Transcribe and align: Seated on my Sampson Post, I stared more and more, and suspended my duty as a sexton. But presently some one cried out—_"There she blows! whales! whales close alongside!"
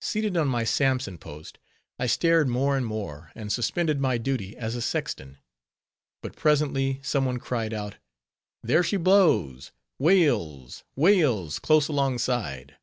Seated 0.00 0.36
on 0.36 0.46
my 0.46 0.62
Sampson 0.62 1.18
Post, 1.18 1.58
I 1.98 2.06
stared 2.06 2.46
more 2.48 2.76
and 2.76 2.86
more, 2.86 3.32
and 3.34 3.52
suspended 3.52 3.98
my 3.98 4.16
duty 4.16 4.56
as 4.56 4.76
a 4.76 4.80
sexton. 4.80 5.38
But 6.22 6.36
presently 6.36 7.00
some 7.02 7.24
one 7.26 7.40
cried 7.40 7.74
out—_"There 7.74 8.84
she 8.84 8.96
blows! 8.96 9.72
whales! 9.98 10.84
whales 10.94 11.58
close 11.58 11.88
alongside!" 11.88 12.76